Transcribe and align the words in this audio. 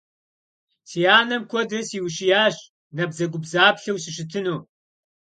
Си 0.89 1.01
анэм 1.17 1.43
куэдрэ 1.49 1.81
сиущиящ 1.87 2.55
набдзэгубдзаплъэу 2.95 3.97
сыщытыну. 4.03 4.57